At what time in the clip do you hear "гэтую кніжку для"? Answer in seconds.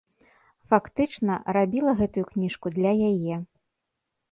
2.01-2.91